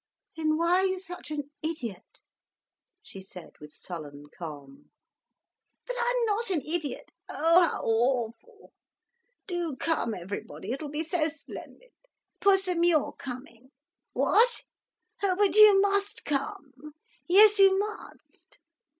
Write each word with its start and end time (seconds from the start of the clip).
"Then 0.35 0.57
why 0.57 0.79
are 0.79 0.85
you 0.85 0.99
such 0.99 1.29
an 1.29 1.51
idiot?" 1.61 2.21
she 3.03 3.21
said 3.21 3.51
with 3.59 3.71
sullen 3.75 4.25
calm. 4.35 4.89
"But 5.85 5.95
I'm 5.99 6.25
not 6.25 6.49
an 6.49 6.61
idiot! 6.65 7.11
Oh, 7.29 7.61
how 7.67 7.81
awful! 7.83 8.73
Do 9.45 9.75
come, 9.75 10.15
everybody, 10.15 10.71
it 10.71 10.81
will 10.81 10.89
be 10.89 11.03
so 11.03 11.27
splendid. 11.27 11.91
Pussum, 12.39 12.83
you 12.83 12.97
are 12.97 13.13
coming. 13.13 13.69
What? 14.13 14.61
Oh 15.21 15.35
but 15.37 15.55
you 15.55 15.79
must 15.79 16.25
come, 16.25 16.95
yes, 17.27 17.59
you 17.59 17.77
must. 17.77 18.57